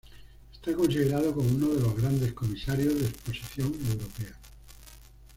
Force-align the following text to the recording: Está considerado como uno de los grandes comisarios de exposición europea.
Está 0.51 0.73
considerado 0.73 1.31
como 1.31 1.47
uno 1.49 1.75
de 1.75 1.79
los 1.81 1.95
grandes 1.95 2.33
comisarios 2.33 2.95
de 2.95 3.05
exposición 3.05 3.67
europea. 3.67 4.35